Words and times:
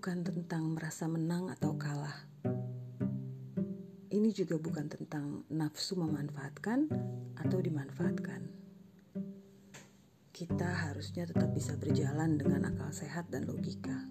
bukan 0.00 0.24
tentang 0.24 0.64
merasa 0.72 1.04
menang 1.04 1.52
atau 1.52 1.76
kalah. 1.76 2.24
Ini 4.08 4.32
juga 4.32 4.56
bukan 4.56 4.88
tentang 4.88 5.44
nafsu 5.52 5.92
memanfaatkan 5.92 6.88
atau 7.36 7.60
dimanfaatkan. 7.60 8.48
Kita 10.32 10.88
harusnya 10.88 11.28
tetap 11.28 11.52
bisa 11.52 11.76
berjalan 11.76 12.40
dengan 12.40 12.72
akal 12.72 12.88
sehat 12.96 13.28
dan 13.28 13.44
logika. 13.44 14.08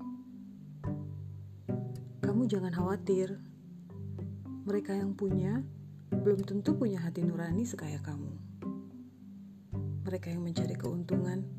Kamu 2.21 2.45
jangan 2.45 2.69
khawatir, 2.69 3.41
mereka 4.69 4.93
yang 4.93 5.17
punya 5.17 5.65
belum 6.13 6.45
tentu 6.45 6.77
punya 6.77 7.01
hati 7.01 7.25
nurani 7.25 7.65
sekaya 7.65 7.97
kamu. 7.97 8.37
Mereka 10.05 10.37
yang 10.37 10.45
mencari 10.45 10.77
keuntungan 10.77 11.49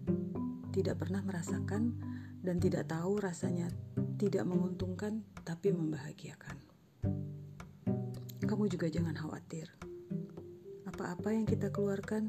tidak 0.70 1.02
pernah 1.02 1.18
merasakan 1.18 1.98
dan 2.40 2.56
tidak 2.56 2.88
tahu 2.88 3.20
rasanya 3.20 3.68
tidak 4.16 4.44
menguntungkan 4.48 5.24
tapi 5.44 5.72
membahagiakan. 5.72 6.56
Kamu 8.44 8.66
juga 8.66 8.90
jangan 8.90 9.16
khawatir. 9.16 9.70
Apa-apa 10.88 11.32
yang 11.32 11.46
kita 11.46 11.70
keluarkan 11.70 12.28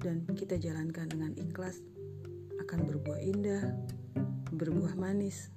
dan 0.00 0.26
kita 0.34 0.56
jalankan 0.56 1.06
dengan 1.10 1.34
ikhlas 1.36 1.82
akan 2.62 2.88
berbuah 2.88 3.20
indah, 3.22 3.62
berbuah 4.54 4.98
manis, 4.98 5.54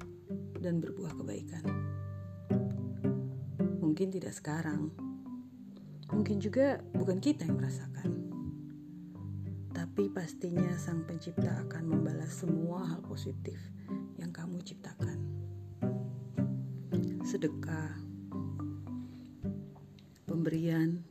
dan 0.60 0.78
berbuah 0.84 1.16
kebaikan. 1.18 1.64
Mungkin 3.80 4.14
tidak 4.14 4.38
sekarang, 4.38 4.94
mungkin 6.14 6.38
juga 6.38 6.84
bukan 6.94 7.18
kita 7.18 7.48
yang 7.48 7.58
merasakan 7.58 8.29
tapi 10.00 10.16
pastinya 10.16 10.80
Sang 10.80 11.04
Pencipta 11.04 11.60
akan 11.68 11.92
membalas 11.92 12.32
semua 12.32 12.88
hal 12.88 13.04
positif 13.04 13.60
yang 14.16 14.32
kamu 14.32 14.64
ciptakan. 14.64 15.20
Sedekah, 17.28 18.00
pemberian, 20.24 21.04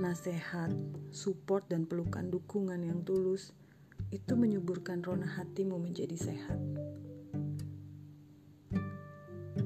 nasihat, 0.00 0.72
support, 1.12 1.68
dan 1.68 1.84
pelukan 1.84 2.32
dukungan 2.32 2.80
yang 2.88 3.04
tulus 3.04 3.52
itu 4.08 4.32
menyuburkan 4.32 5.04
rona 5.04 5.28
hatimu 5.28 5.76
menjadi 5.76 6.16
sehat. 6.16 6.56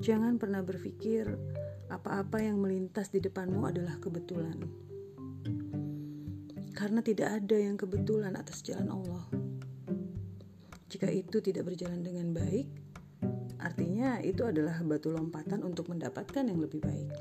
Jangan 0.02 0.42
pernah 0.42 0.66
berpikir 0.66 1.38
apa-apa 1.86 2.42
yang 2.42 2.58
melintas 2.58 3.14
di 3.14 3.22
depanmu 3.22 3.62
adalah 3.62 3.94
kebetulan 4.02 4.89
karena 6.80 7.04
tidak 7.04 7.28
ada 7.44 7.60
yang 7.60 7.76
kebetulan 7.76 8.32
atas 8.40 8.64
jalan 8.64 8.88
Allah. 8.88 9.28
Jika 10.88 11.12
itu 11.12 11.44
tidak 11.44 11.68
berjalan 11.68 12.00
dengan 12.00 12.32
baik, 12.32 12.72
artinya 13.60 14.16
itu 14.24 14.48
adalah 14.48 14.80
batu 14.80 15.12
lompatan 15.12 15.60
untuk 15.60 15.92
mendapatkan 15.92 16.40
yang 16.40 16.56
lebih 16.56 16.80
baik. 16.80 17.12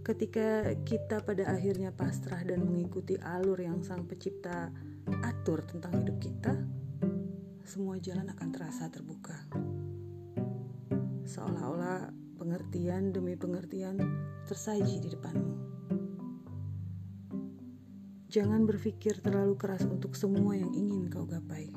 Ketika 0.00 0.72
kita 0.88 1.20
pada 1.20 1.52
akhirnya 1.52 1.92
pasrah 1.92 2.40
dan 2.48 2.64
mengikuti 2.64 3.20
alur 3.20 3.60
yang 3.60 3.84
Sang 3.84 4.08
Pencipta 4.08 4.72
atur 5.20 5.68
tentang 5.68 6.00
hidup 6.00 6.16
kita, 6.16 6.56
semua 7.68 8.00
jalan 8.00 8.32
akan 8.32 8.48
terasa 8.56 8.88
terbuka. 8.88 9.36
Seolah-olah 11.28 12.08
pengertian 12.40 13.12
demi 13.12 13.36
pengertian 13.36 14.00
tersaji 14.48 14.96
di 15.04 15.12
depanmu. 15.12 15.75
Jangan 18.26 18.66
berpikir 18.66 19.22
terlalu 19.22 19.54
keras 19.54 19.86
untuk 19.86 20.18
semua 20.18 20.58
yang 20.58 20.74
ingin 20.74 21.06
kau 21.06 21.22
gapai. 21.22 21.70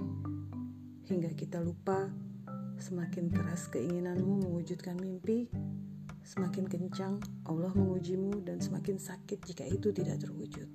Hingga 1.06 1.38
kita 1.38 1.62
lupa, 1.62 2.10
semakin 2.82 3.30
keras 3.30 3.70
keinginanmu 3.70 4.50
mewujudkan 4.50 4.98
mimpi, 4.98 5.46
semakin 6.26 6.66
kencang 6.66 7.22
Allah 7.46 7.70
mengujimu 7.78 8.42
dan 8.42 8.58
semakin 8.58 8.98
sakit 8.98 9.46
jika 9.46 9.62
itu 9.70 9.94
tidak 9.94 10.26
terwujud. 10.26 10.66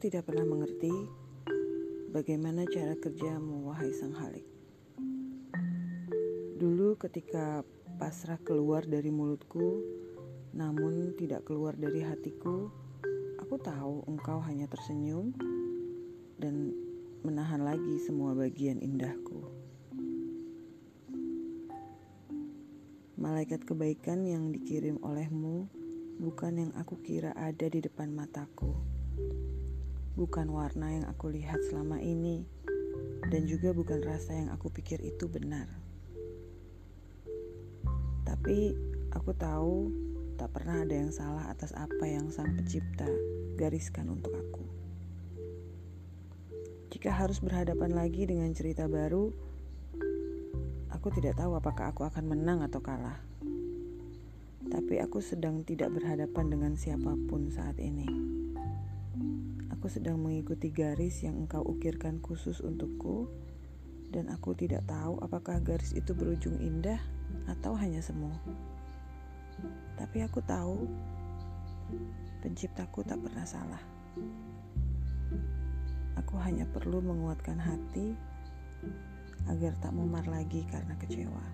Tidak 0.00 0.24
pernah 0.24 0.48
mengerti 0.48 0.88
bagaimana 2.08 2.64
cara 2.64 2.96
kerjamu, 2.96 3.68
wahai 3.68 3.92
sang 3.92 4.16
halik. 4.16 4.48
Dulu 6.56 6.96
ketika 6.96 7.60
pasrah 8.00 8.40
keluar 8.40 8.80
dari 8.88 9.12
mulutku, 9.12 9.84
namun 10.56 11.12
tidak 11.20 11.44
keluar 11.44 11.76
dari 11.76 12.00
hatiku, 12.00 12.72
aku 13.44 13.60
tahu 13.60 14.08
engkau 14.08 14.40
hanya 14.40 14.64
tersenyum 14.72 15.36
dan 16.40 16.72
menahan 17.20 17.60
lagi 17.60 18.00
semua 18.00 18.32
bagian 18.32 18.80
indahku. 18.80 19.52
Malaikat 23.20 23.68
kebaikan 23.68 24.24
yang 24.24 24.48
dikirim 24.48 24.96
olehmu 25.04 25.68
bukan 26.24 26.56
yang 26.56 26.72
aku 26.72 26.96
kira 27.04 27.36
ada 27.36 27.68
di 27.68 27.84
depan 27.84 28.08
mataku 28.16 28.99
bukan 30.14 30.50
warna 30.50 30.90
yang 30.94 31.06
aku 31.06 31.30
lihat 31.30 31.58
selama 31.70 32.02
ini, 32.02 32.46
dan 33.30 33.46
juga 33.46 33.70
bukan 33.70 34.02
rasa 34.02 34.34
yang 34.34 34.50
aku 34.50 34.70
pikir 34.72 34.98
itu 35.02 35.30
benar. 35.30 35.70
Tapi 38.26 38.74
aku 39.14 39.30
tahu 39.34 39.74
tak 40.40 40.56
pernah 40.56 40.80
ada 40.80 40.94
yang 40.94 41.12
salah 41.12 41.52
atas 41.52 41.76
apa 41.76 42.08
yang 42.08 42.32
Sang 42.32 42.56
Pencipta 42.56 43.06
gariskan 43.60 44.08
untuk 44.08 44.32
aku. 44.32 44.64
Jika 46.90 47.12
harus 47.12 47.38
berhadapan 47.38 47.94
lagi 47.94 48.26
dengan 48.26 48.50
cerita 48.50 48.90
baru, 48.90 49.30
aku 50.90 51.08
tidak 51.16 51.38
tahu 51.38 51.56
apakah 51.56 51.92
aku 51.94 52.02
akan 52.04 52.24
menang 52.28 52.60
atau 52.66 52.82
kalah. 52.82 53.20
Tapi 54.70 55.00
aku 55.00 55.18
sedang 55.24 55.64
tidak 55.64 55.96
berhadapan 55.96 56.46
dengan 56.50 56.72
siapa 56.76 57.16
pun 57.28 57.48
saat 57.48 57.78
ini. 57.80 58.19
Aku 59.80 59.88
sedang 59.88 60.20
mengikuti 60.20 60.68
garis 60.68 61.24
yang 61.24 61.40
engkau 61.40 61.64
ukirkan 61.64 62.20
khusus 62.20 62.60
untukku, 62.60 63.32
dan 64.12 64.28
aku 64.28 64.52
tidak 64.52 64.84
tahu 64.84 65.16
apakah 65.24 65.56
garis 65.56 65.96
itu 65.96 66.12
berujung 66.12 66.60
indah 66.60 67.00
atau 67.48 67.72
hanya 67.80 68.04
semu. 68.04 68.28
Tapi 69.96 70.20
aku 70.20 70.44
tahu 70.44 70.84
penciptaku 72.44 73.08
tak 73.08 73.24
pernah 73.24 73.48
salah. 73.48 73.80
Aku 76.20 76.36
hanya 76.44 76.68
perlu 76.68 77.00
menguatkan 77.00 77.56
hati 77.56 78.12
agar 79.48 79.72
tak 79.80 79.96
memar 79.96 80.28
lagi 80.28 80.60
karena 80.68 80.92
kecewa. 81.00 81.46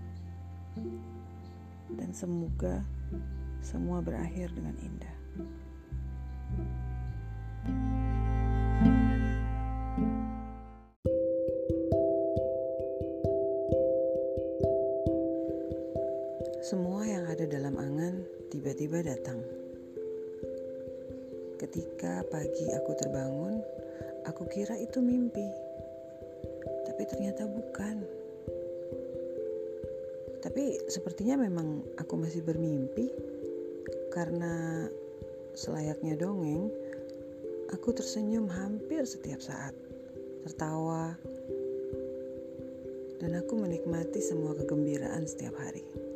Dan 1.95 2.11
semoga 2.11 2.83
semua 3.63 4.03
berakhir 4.03 4.51
dengan 4.51 4.75
indah. 4.83 5.16
Semua 16.67 17.07
yang 17.07 17.31
ada 17.31 17.47
dalam 17.47 17.79
angan 17.79 18.27
tiba-tiba 18.51 18.99
datang. 18.99 19.39
Ketika 21.63 22.27
pagi 22.27 22.67
aku 22.75 22.91
terbangun, 22.99 23.63
aku 24.27 24.51
kira 24.51 24.75
itu 24.75 24.99
mimpi. 24.99 25.47
Tapi 26.91 27.03
ternyata 27.07 27.47
bukan. 27.47 28.03
Tapi 30.43 30.91
sepertinya 30.91 31.39
memang 31.47 31.87
aku 32.03 32.19
masih 32.19 32.43
bermimpi 32.43 33.15
karena 34.11 34.91
selayaknya 35.55 36.19
dongeng, 36.19 36.67
aku 37.71 37.95
tersenyum 37.95 38.51
hampir 38.51 39.07
setiap 39.07 39.39
saat, 39.39 39.71
tertawa, 40.43 41.15
dan 43.23 43.39
aku 43.39 43.55
menikmati 43.55 44.19
semua 44.19 44.59
kegembiraan 44.59 45.31
setiap 45.31 45.55
hari. 45.63 46.16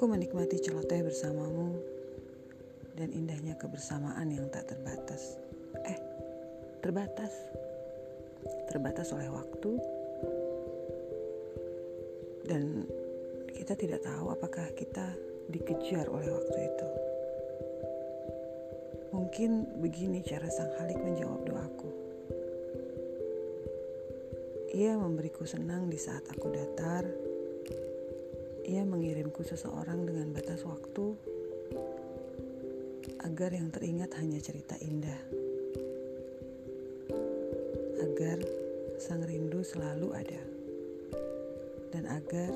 Aku 0.00 0.08
menikmati 0.08 0.56
celoteh 0.56 1.04
bersamamu 1.04 1.76
dan 2.96 3.12
indahnya 3.12 3.52
kebersamaan 3.60 4.32
yang 4.32 4.48
tak 4.48 4.72
terbatas. 4.72 5.36
Eh, 5.84 6.00
terbatas. 6.80 7.28
Terbatas 8.64 9.12
oleh 9.12 9.28
waktu 9.28 9.76
dan 12.48 12.88
kita 13.52 13.76
tidak 13.76 14.00
tahu 14.00 14.32
apakah 14.32 14.72
kita 14.72 15.04
dikejar 15.52 16.08
oleh 16.08 16.32
waktu 16.32 16.58
itu. 16.64 16.88
Mungkin 19.12 19.84
begini 19.84 20.24
cara 20.24 20.48
Sang 20.48 20.80
Halik 20.80 20.96
menjawab 20.96 21.44
doaku. 21.44 21.90
Ia 24.80 24.96
memberiku 24.96 25.44
senang 25.44 25.92
di 25.92 26.00
saat 26.00 26.24
aku 26.24 26.48
datar. 26.48 27.19
Ia 28.70 28.86
mengirimku 28.86 29.42
seseorang 29.42 30.06
dengan 30.06 30.30
batas 30.30 30.62
waktu 30.62 31.18
agar 33.26 33.50
yang 33.50 33.74
teringat 33.74 34.14
hanya 34.14 34.38
cerita 34.38 34.78
indah. 34.78 35.18
Agar 37.98 38.38
sang 39.02 39.26
rindu 39.26 39.66
selalu 39.66 40.14
ada. 40.14 40.42
Dan 41.90 42.06
agar 42.06 42.54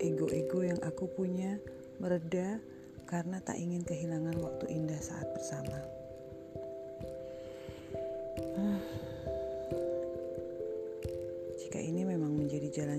ego-ego 0.00 0.64
yang 0.64 0.80
aku 0.80 1.04
punya 1.12 1.60
mereda 2.00 2.56
karena 3.04 3.44
tak 3.44 3.60
ingin 3.60 3.84
kehilangan 3.84 4.40
waktu 4.40 4.72
indah 4.72 5.04
saat 5.04 5.28
bersama. 5.36 5.99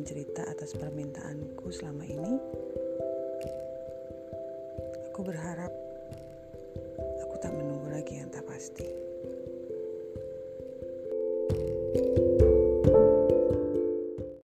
Jalan 0.02 0.18
cerita 0.18 0.42
atas 0.50 0.74
permintaanku 0.74 1.70
selama 1.70 2.02
ini, 2.02 2.34
aku 5.14 5.22
berharap 5.22 5.70
aku 7.22 7.36
tak 7.38 7.54
menunggu 7.54 7.94
lagi 7.94 8.18
yang 8.18 8.34
tak 8.34 8.42
pasti. 8.50 9.11